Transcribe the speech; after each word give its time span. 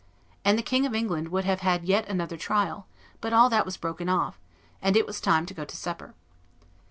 And 0.43 0.57
the 0.57 0.63
King 0.63 0.87
of 0.87 0.95
England 0.95 1.27
would 1.29 1.45
have 1.45 1.59
had 1.59 1.83
yet 1.83 2.07
another 2.09 2.35
trial; 2.35 2.87
but 3.19 3.33
all 3.33 3.51
that 3.51 3.65
was 3.65 3.77
broken 3.77 4.09
off, 4.09 4.39
and 4.81 4.97
it 4.97 5.05
was 5.05 5.21
time 5.21 5.45
to 5.45 5.53
go 5.53 5.63
to 5.63 5.75
supper. 5.77 6.15